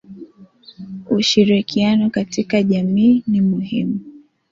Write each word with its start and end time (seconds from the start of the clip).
Ushirikiano 1.09 2.09
katika 2.09 2.63
jamii 2.63 3.23
ni 3.27 3.41
muhimu 3.41 3.99